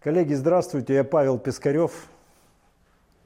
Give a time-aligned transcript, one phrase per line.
[0.00, 1.90] Коллеги, здравствуйте, я Павел Пискарев,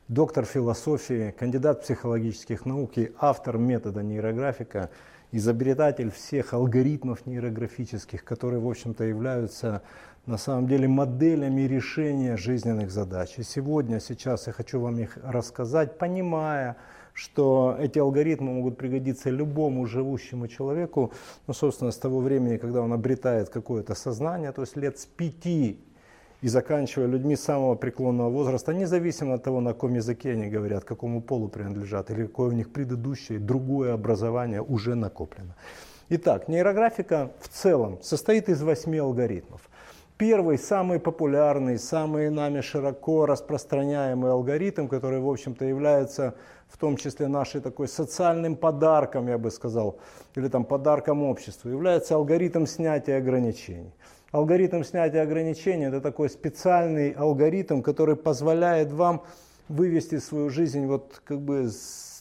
[0.08, 4.88] доктор философии, кандидат психологических наук и автор метода нейрографика,
[5.32, 9.82] изобретатель всех алгоритмов нейрографических, которые, в общем-то, являются
[10.24, 13.34] на самом деле моделями решения жизненных задач.
[13.36, 16.78] И сегодня, сейчас я хочу вам их рассказать, понимая,
[17.12, 21.12] что эти алгоритмы могут пригодиться любому живущему человеку,
[21.46, 25.78] ну, собственно, с того времени, когда он обретает какое-то сознание, то есть лет с пяти
[26.42, 31.22] и заканчивая людьми самого преклонного возраста, независимо от того, на каком языке они говорят, какому
[31.22, 35.54] полу принадлежат или какое у них предыдущее, другое образование уже накоплено.
[36.08, 39.60] Итак, нейрографика в целом состоит из восьми алгоритмов.
[40.18, 46.34] Первый, самый популярный, самый нами широко распространяемый алгоритм, который, в общем-то, является
[46.68, 49.98] в том числе нашей такой социальным подарком, я бы сказал,
[50.34, 53.92] или там подарком обществу, является алгоритм снятия ограничений.
[54.32, 59.24] Алгоритм снятия ограничений– это такой специальный алгоритм, который позволяет вам
[59.68, 61.68] вывести свою жизнь вот как бы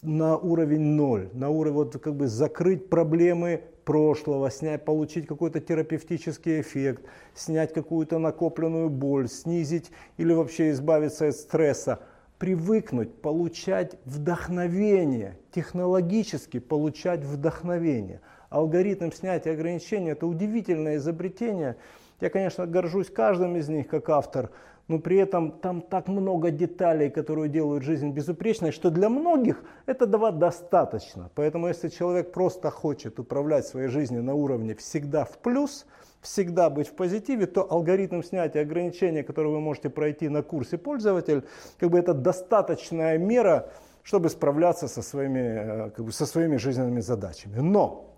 [0.01, 6.59] на уровень ноль, на уровень вот как бы закрыть проблемы прошлого, снять, получить какой-то терапевтический
[6.59, 12.01] эффект, снять какую-то накопленную боль, снизить или вообще избавиться от стресса,
[12.39, 18.19] привыкнуть получать вдохновение, технологически получать вдохновение.
[18.49, 21.77] Алгоритм снятия ограничений– это удивительное изобретение–
[22.21, 24.51] я, конечно, горжусь каждым из них как автор,
[24.87, 30.31] но при этом там так много деталей, которые делают жизнь безупречной, что для многих этого
[30.31, 31.29] достаточно.
[31.35, 35.85] Поэтому если человек просто хочет управлять своей жизнью на уровне всегда в плюс,
[36.21, 41.43] всегда быть в позитиве, то алгоритм снятия ограничений, который вы можете пройти на курсе пользователь,
[41.79, 43.69] как бы это достаточная мера,
[44.03, 47.59] чтобы справляться со своими, э, как бы, со своими жизненными задачами.
[47.59, 48.10] Но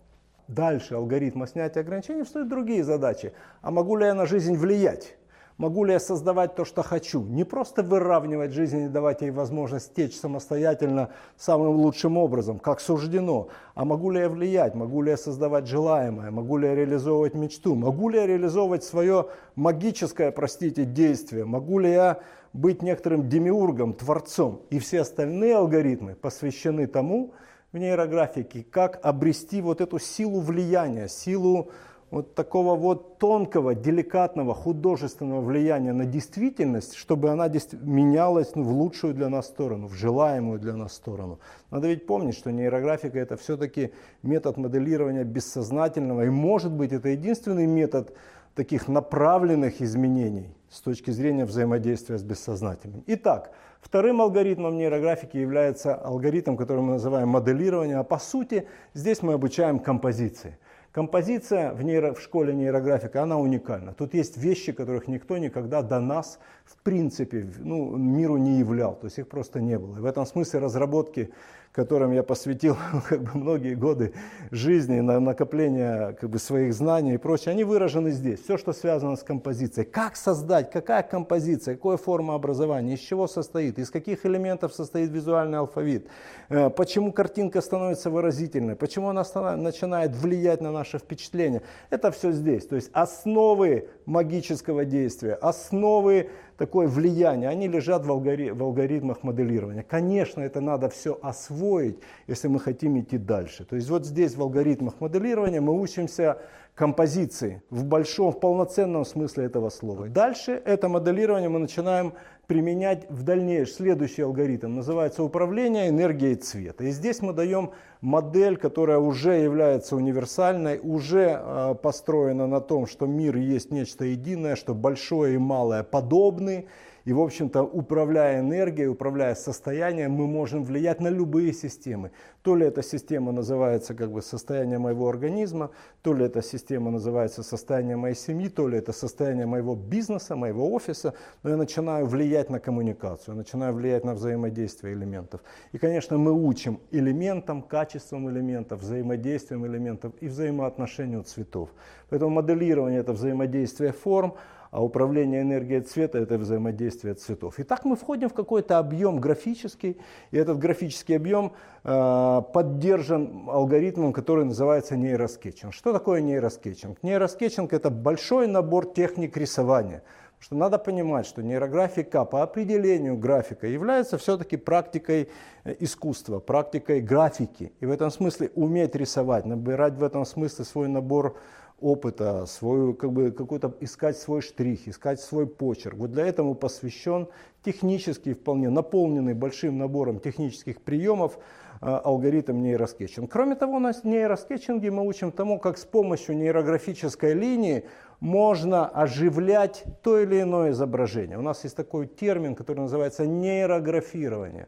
[0.48, 3.34] дальше алгоритма снятия ограничений встают другие задачи.
[3.62, 5.16] А могу ли я на жизнь влиять?
[5.58, 7.22] Могу ли я создавать то, что хочу?
[7.22, 13.50] Не просто выравнивать жизнь и давать ей возможность течь самостоятельно самым лучшим образом, как суждено.
[13.76, 14.74] А могу ли я влиять?
[14.74, 16.32] Могу ли я создавать желаемое?
[16.32, 17.76] Могу ли я реализовывать мечту?
[17.76, 21.46] Могу ли я реализовывать свое магическое, простите, действие?
[21.46, 22.20] Могу ли я
[22.54, 24.64] быть некоторым демиургом, творцом?
[24.72, 27.34] И все остальные алгоритмы посвящены тому,
[27.74, 31.72] в нейрографике, как обрести вот эту силу влияния, силу
[32.12, 37.50] вот такого вот тонкого, деликатного, художественного влияния на действительность, чтобы она
[37.82, 41.40] менялась ну, в лучшую для нас сторону, в желаемую для нас сторону.
[41.72, 43.92] Надо ведь помнить, что нейрографика это все-таки
[44.22, 48.14] метод моделирования бессознательного, и может быть это единственный метод
[48.56, 53.04] таких направленных изменений с точки зрения взаимодействия с бессознательным.
[53.08, 59.34] Итак, вторым алгоритмом нейрографики является алгоритм, который мы называем моделирование, а по сути здесь мы
[59.34, 60.58] обучаем композиции.
[60.92, 63.94] Композиция в, нейро, в школе нейрографика, она уникальна.
[63.94, 69.06] Тут есть вещи, которых никто никогда до нас в принципе ну, миру не являл, то
[69.06, 69.98] есть их просто не было.
[69.98, 71.34] И в этом смысле разработки
[71.74, 72.78] которым я посвятил
[73.10, 74.14] как бы, многие годы
[74.52, 78.42] жизни, на накопление как бы, своих знаний и прочее, они выражены здесь.
[78.44, 79.86] Все, что связано с композицией.
[79.86, 85.58] Как создать, какая композиция, какая форма образования, из чего состоит, из каких элементов состоит визуальный
[85.58, 86.08] алфавит,
[86.50, 89.24] э, почему картинка становится выразительной, почему она
[89.56, 91.64] начинает влиять на наше впечатление.
[91.90, 92.68] Это все здесь.
[92.68, 96.30] То есть основы магического действия, основы
[96.64, 99.84] такое влияние, они лежат в, алгори в алгоритмах моделирования.
[99.84, 101.98] Конечно, это надо все освоить,
[102.28, 103.66] если мы хотим идти дальше.
[103.66, 106.38] То есть вот здесь в алгоритмах моделирования мы учимся
[106.76, 110.10] композиции в большом, в полноценном смысле этого слова.
[110.10, 112.14] Дальше это моделирование мы начинаем
[112.48, 113.76] применять в дальнейшем.
[113.76, 116.84] Следующий алгоритм называется управление энергией цвета.
[116.86, 123.06] И здесь мы даем модель, которая уже является универсальной, уже э, построена на том, что
[123.06, 126.68] мир есть нечто единое, что большое и малое подобны.
[127.06, 132.12] И, в общем-то, управляя энергией, управляя состоянием, мы можем влиять на любые системы.
[132.42, 135.72] То ли эта система называется как бы состояние моего организма,
[136.02, 140.72] то ли эта система называется состояние моей семьи, то ли это состояние моего бизнеса, моего
[140.72, 141.14] офиса.
[141.44, 145.42] Но я начинаю влиять на коммуникацию, я начинаю влиять на взаимодействие элементов.
[145.74, 151.70] И, конечно, мы учим элементам, качествам элементов, взаимодействием элементов и взаимоотношению цветов.
[152.10, 154.36] Поэтому моделирование это взаимодействие форм,
[154.74, 157.54] а управление энергией цвета– это взаимодействие цветов.
[157.60, 159.98] Итак, мы входим в какой-то объем графический,
[160.32, 161.54] и этот графический объем
[161.84, 165.76] э, поддержан алгоритмом, который называется нейроскетчинг.
[165.76, 167.04] Что такое нейроскетчинг?
[167.04, 170.02] Нейроскетчинг– это большой набор техник рисования.
[170.40, 175.30] Что надо понимать, что нейрографика по определению графика является все-таки практикой
[175.66, 177.74] э, искусства, практикой графики.
[177.80, 181.38] И в этом смысле уметь рисовать, набирать в этом смысле свой набор
[181.84, 185.96] опыта, свою, как бы, какой-то, искать свой штрих, искать свой почерк.
[185.98, 187.28] Вот для этого посвящен
[187.64, 191.38] технический, вполне наполненный большим набором технических приемов
[191.82, 193.32] э, алгоритм нейроскетчинг.
[193.32, 197.84] Кроме того, на нейроскетчинге мы учим тому, как с помощью нейрографической линии
[198.20, 201.38] можно оживлять то или иное изображение.
[201.38, 204.68] У нас есть такой термин, который называется нейрографирование.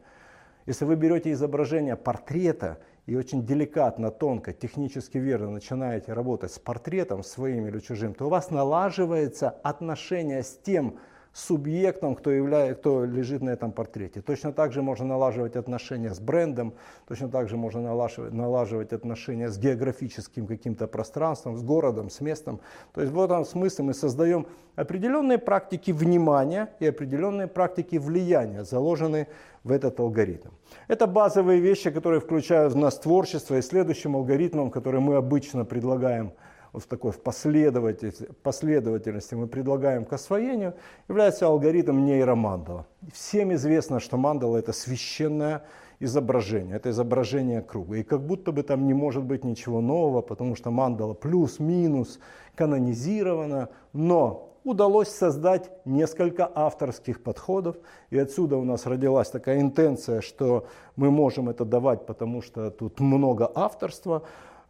[0.66, 7.22] Если вы берете изображение портрета и очень деликатно, тонко, технически верно начинаете работать с портретом
[7.22, 10.98] своим или чужим, то у вас налаживается отношение с тем
[11.36, 14.22] субъектом, кто, является, кто лежит на этом портрете.
[14.22, 16.72] Точно так же можно налаживать отношения с брендом,
[17.06, 22.60] точно так же можно налаживать, налаживать отношения с географическим каким-то пространством, с городом, с местом.
[22.94, 24.46] То есть в этом смысле мы создаем
[24.76, 29.28] определенные практики внимания и определенные практики влияния, заложенные
[29.62, 30.48] в этот алгоритм.
[30.88, 36.32] Это базовые вещи, которые включают в нас творчество, и следующим алгоритмом, который мы обычно предлагаем–
[36.76, 40.74] вот в такой в последовательности, последовательности мы предлагаем к освоению,
[41.08, 42.86] является алгоритм нейромандала.
[43.14, 45.64] Всем известно, что мандала это священное
[46.00, 47.96] изображение, это изображение круга.
[47.96, 52.18] И как будто бы там не может быть ничего нового, потому что мандала плюс-минус
[52.54, 57.76] канонизирована, но удалось создать несколько авторских подходов,
[58.10, 63.00] и отсюда у нас родилась такая интенция, что мы можем это давать, потому что тут
[63.00, 64.24] много авторства,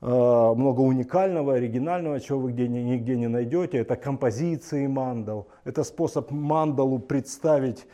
[0.06, 3.78] много уникального, оригинального, чего вы где, нигде не найдете.
[3.78, 5.48] Это композиции мандал.
[5.64, 7.86] Это способ мандалу представить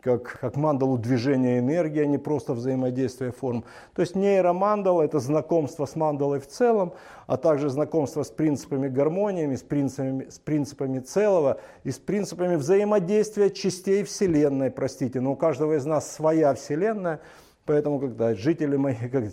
[0.00, 3.64] как, как мандалу движения энергии, а не просто взаимодействия форм.
[3.94, 6.94] То есть нейромандала– это знакомство с мандалой в целом,
[7.26, 13.50] а также знакомство с принципами гармониями, с принципами, с принципами целого и с принципами взаимодействия
[13.50, 14.70] частей Вселенной.
[14.70, 17.20] Простите, но у каждого из нас своя Вселенная–
[17.68, 19.24] Поэтому, когда жители мои, как,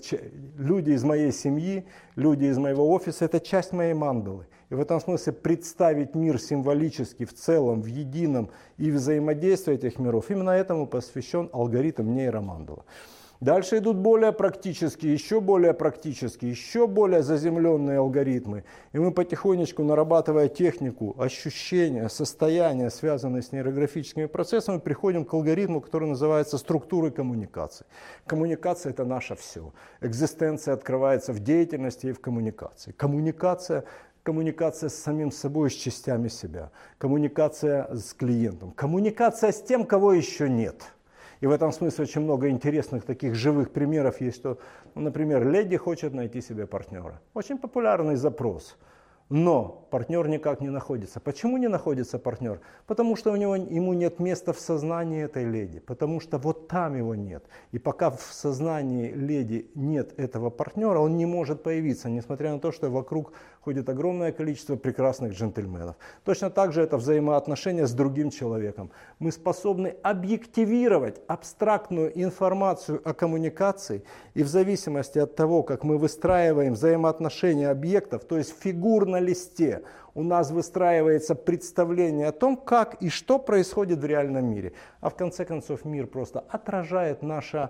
[0.57, 1.85] люди из моей семьи,
[2.17, 4.45] люди из моего офиса, это часть моей мандалы.
[4.69, 10.29] И в этом смысле представить мир символически, в целом, в едином и взаимодействие этих миров,
[10.31, 12.83] именно этому посвящен алгоритм нейромандала.
[13.41, 18.63] Дальше идут более практические, еще более практические, еще более заземленные алгоритмы.
[18.93, 26.07] И мы потихонечку, нарабатывая технику, ощущения, состояния, связанные с нейрографическими процессами, приходим к алгоритму, который
[26.07, 27.85] называется структурой коммуникации.
[28.25, 29.73] Коммуникация– это наше все.
[29.99, 32.91] Экзистенция открывается в деятельности и в коммуникации.
[32.91, 33.83] Коммуникация
[34.23, 40.49] коммуникация с самим собой, с частями себя, коммуникация с клиентом, коммуникация с тем, кого еще
[40.49, 40.81] нет–
[41.41, 44.57] и в этом смысле очень много интересных таких живых примеров есть, что,
[44.95, 47.21] ну, например, леди хочет найти себе партнера.
[47.33, 48.77] Очень популярный запрос–
[49.29, 51.19] но партнер никак не находится.
[51.19, 52.61] Почему не находится партнер?
[52.85, 55.79] Потому что у него, ему нет места в сознании этой леди.
[55.79, 57.43] Потому что вот там его нет.
[57.71, 62.71] И пока в сознании леди нет этого партнера, он не может появиться, несмотря на то,
[62.71, 63.33] что вокруг
[63.65, 65.95] ходит огромное количество прекрасных джентльменов.
[66.23, 68.91] Точно так же это взаимоотношения с другим человеком.
[69.17, 74.03] Мы способны объективировать абстрактную информацию о коммуникации.
[74.35, 79.81] И в зависимости от того, как мы выстраиваем взаимоотношения объектов, то есть фигурно на листе
[80.13, 84.73] у нас выстраивается представление о том, как и что происходит в реальном мире.
[84.99, 87.69] А в конце концов мир просто отражает наше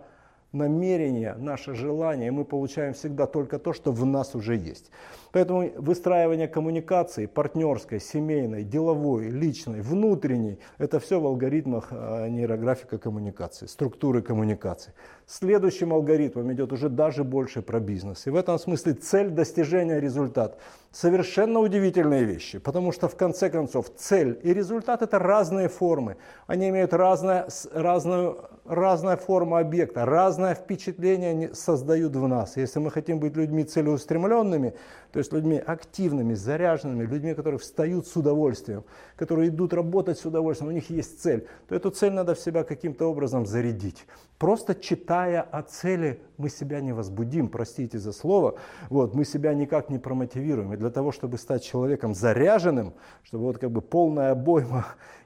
[0.56, 4.90] намерение, наше желание, мы получаем всегда только то, что в нас уже есть.
[5.32, 13.66] Поэтому выстраивание коммуникации партнерской, семейной, деловой, личной, внутренней, это все в алгоритмах э, нейрографика коммуникации,
[13.66, 14.94] структуры коммуникации.
[15.28, 18.28] Следующим алгоритмом идет уже даже больше про бизнес.
[18.28, 20.58] И в этом смысле цель достижения результата.
[20.96, 26.16] Совершенно удивительные вещи, потому что в конце концов цель и результат это разные формы.
[26.48, 32.56] Они имеют разное, разную, разная форма объекта, разное впечатление они создают в нас.
[32.56, 34.74] Если мы хотим быть людьми целеустремленными,
[35.12, 38.86] то есть людьми активными, заряженными, людьми, которые встают с удовольствием,
[39.18, 42.64] которые идут работать с удовольствием, у них есть цель, то эту цель надо в себя
[42.64, 44.06] каким-то образом зарядить.
[44.38, 48.56] Просто читая о цели, мы себя не возбудим, простите за слово,
[48.90, 50.74] вот, мы себя никак не промотивируем.
[50.74, 54.86] И для того, чтобы стать человеком заряженным, чтобы вот как бы полная обойма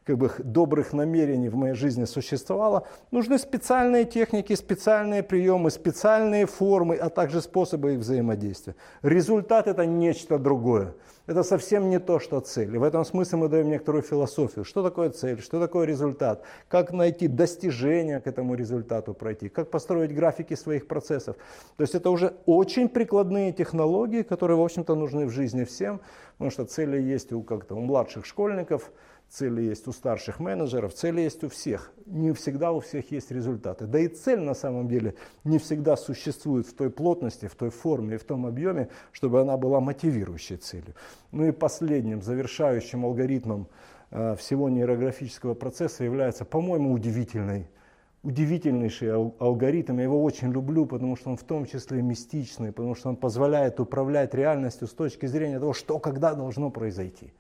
[0.09, 6.95] как бы, добрых намерений в моей жизни существовало, нужны специальные техники, специальные приемы, специальные формы,
[6.95, 8.75] а также способы их взаимодействия.
[9.03, 10.95] Результат это нечто другое.
[11.27, 12.73] Это совсем не то, что цель.
[12.73, 14.65] И в этом смысле мы даем некоторую философию.
[14.65, 20.11] Что такое цель, что такое результат, как найти достижение к этому результату пройти, как построить
[20.15, 21.35] графики своих процессов.
[21.77, 26.01] То есть это уже очень прикладные технологии, которые, в общем-то, нужны в жизни всем,
[26.39, 28.93] потому что цели есть у, как-то, у младших школьников,
[29.27, 31.91] цели есть у старших менеджеров, цели есть у всех.
[32.05, 33.87] Не всегда у всех есть результаты.
[33.87, 38.15] Да и цель на самом деле не всегда существует в той плотности, в той форме
[38.15, 40.95] и в том объеме, чтобы она была мотивирующей целью.
[41.33, 43.67] Ну и последним, завершающим алгоритмом
[44.11, 47.67] э, всего нейрографического процесса является, по-моему, удивительной
[48.23, 49.97] удивительнейший алгоритм.
[49.97, 53.79] Я его очень люблю, потому что он в том числе мистичный, потому что он позволяет
[53.79, 57.33] управлять реальностью с точки зрения того, что когда должно произойти.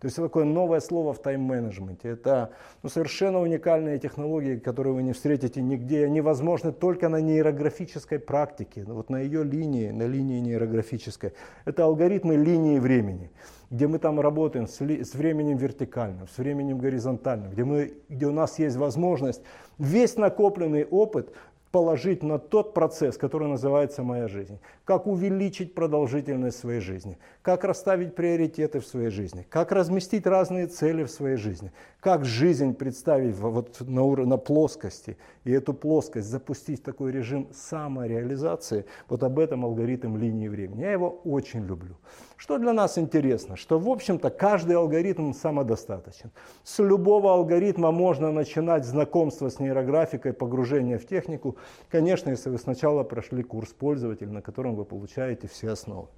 [0.00, 2.10] То есть это такое новое слово в тайм-менеджменте.
[2.10, 2.50] Это
[2.82, 6.04] ну, совершенно уникальные технологии, которые вы не встретите нигде.
[6.04, 11.32] Они возможны только на нейрографической практике, вот на ее линии, на линии нейрографической.
[11.64, 13.30] Это алгоритмы линии времени,
[13.70, 18.32] где мы там работаем с, с временем вертикальным, с временем горизонтальным, где, мы, где у
[18.32, 19.42] нас есть возможность
[19.78, 21.32] весь накопленный опыт
[21.76, 24.58] положить на тот процесс, который называется «Моя жизнь».
[24.86, 31.04] Как увеличить продолжительность своей жизни, как расставить приоритеты в своей жизни, как разместить разные цели
[31.04, 36.80] в своей жизни, как жизнь представить вот на, уровне, на плоскости, и эту плоскость запустить
[36.80, 40.80] в такой режим самореализации, вот об этом алгоритм линии времени.
[40.80, 41.96] Я его очень люблю.
[42.36, 43.56] Что для нас интересно?
[43.56, 46.30] Что, в общем-то, каждый алгоритм самодостаточен.
[46.64, 51.56] С любого алгоритма можно начинать знакомство с нейрографикой, погружение в технику,
[51.90, 56.08] конечно, если вы сначала прошли курс пользователя, на котором вы получаете все основы.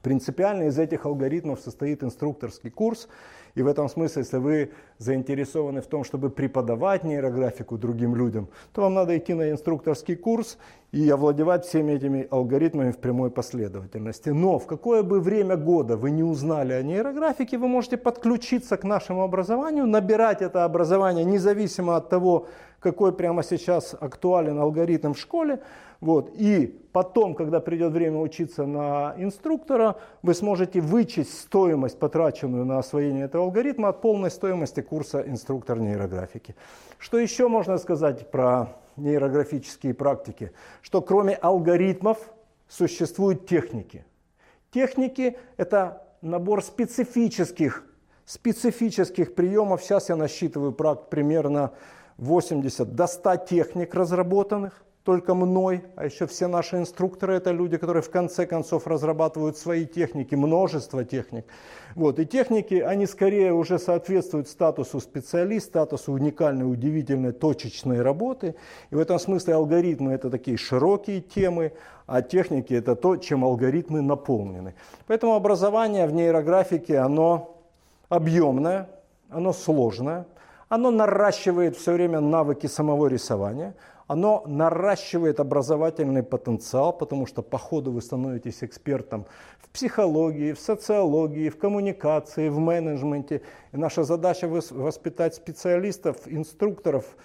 [0.00, 3.08] Принципиально из этих алгоритмов состоит инструкторский курс,
[3.54, 8.82] и в этом смысле, если вы заинтересованы в том, чтобы преподавать нейрографику другим людям, то
[8.82, 10.56] вам надо идти на инструкторский курс
[10.92, 14.28] и овладевать всеми этими алгоритмами в прямой последовательности.
[14.28, 18.84] Но в какое бы время года вы не узнали о нейрографике, вы можете подключиться к
[18.84, 22.46] нашему образованию, набирать это образование независимо от того,
[22.78, 25.62] какой прямо сейчас актуален алгоритм в школе.
[26.02, 26.30] Вот.
[26.34, 33.24] И потом, когда придет время учиться на инструктора, вы сможете вычесть стоимость, потраченную на освоение
[33.24, 36.54] этого алгоритма, от полной стоимости курса инструктор нейрографики.
[36.98, 40.52] Что еще можно сказать про нейрографические практики?
[40.80, 42.18] Что кроме алгоритмов
[42.68, 44.04] существуют техники.
[44.70, 47.84] Техники– это набор специфических,
[48.24, 49.82] специфических приемов.
[49.82, 51.72] Сейчас я насчитываю примерно
[52.16, 58.02] 80 до 100 техник разработанных только мной, а еще все наши инструкторы это люди, которые
[58.02, 61.44] в конце концов разрабатывают свои техники, множество техник.
[61.96, 68.54] Вот, и техники, они скорее уже соответствуют статусу специалист, статусу уникальной, удивительной, точечной работы.
[68.90, 71.72] И в этом смысле алгоритмы это такие широкие темы,
[72.06, 74.74] а техники это то, чем алгоритмы наполнены.
[75.08, 77.58] Поэтому образование в нейрографике, оно
[78.08, 78.88] объемное,
[79.28, 80.26] оно сложное,
[80.68, 83.74] оно наращивает все время навыки самого рисования,
[84.12, 89.24] оно наращивает образовательный потенциал, потому что по ходу вы становитесь экспертом
[89.58, 93.40] в психологии, в социологии, в коммуникации, в менеджменте.
[93.72, 97.16] И наша задача воспитать специалистов, инструкторов,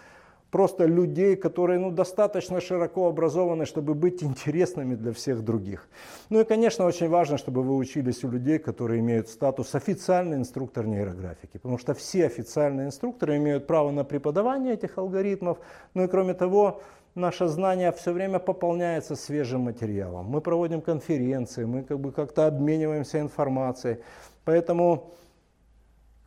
[0.51, 5.88] просто людей, которые ну, достаточно широко образованы, чтобы быть интересными для всех других.
[6.30, 10.86] Ну и, конечно, очень важно, чтобы вы учились у людей, которые имеют статус официальный инструктор
[10.86, 15.58] нейрографики, потому что все официальные инструкторы имеют право на преподавание этих алгоритмов,
[15.94, 16.82] ну и кроме того,
[17.16, 20.27] наше знание все время пополняется свежим материалом.
[20.27, 23.98] Мы проводим конференции, мы как бы как-то обмениваемся информацией,
[24.46, 25.13] поэтому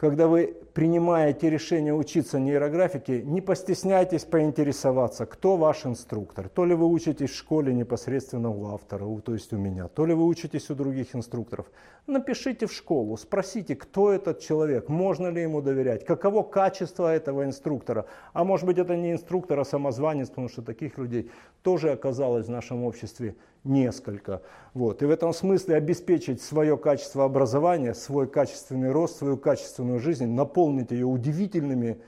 [0.01, 6.49] когда вы принимаете решение учиться нейрографике, не постесняйтесь поинтересоваться, кто ваш инструктор.
[6.49, 10.15] То ли вы учитесь в школе непосредственно у автора, то есть у меня, то ли
[10.15, 11.67] вы учитесь у других инструкторов.
[12.07, 18.07] Напишите в школу, спросите, кто этот человек, можно ли ему доверять, каково качество этого инструктора.
[18.33, 21.31] А может быть это не инструктор, а самозванец, потому что таких людей
[21.63, 24.43] тоже оказалось в нашем обществе несколько.
[24.75, 25.03] Вот.
[25.03, 30.91] И в этом смысле обеспечить свое качество образования, свой качественный рост, свою качественную жизнь, наполнить
[30.91, 32.01] ее удивительными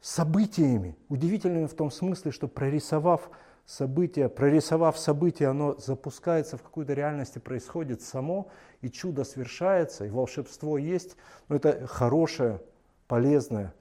[0.00, 0.96] событиями.
[1.08, 3.30] Удивительными в том смысле, что прорисовав
[3.66, 8.48] события, прорисовав события, оно запускается в какую-то реальность и происходит само,
[8.80, 11.16] и чудо свершается, и волшебство есть.
[11.48, 12.60] Но это хорошая,
[13.06, 13.72] полезная,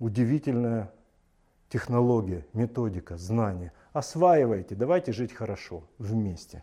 [0.00, 0.90] удивительная
[1.68, 6.62] технология, методика, знание– осваивайте, давайте жить хорошо вместе.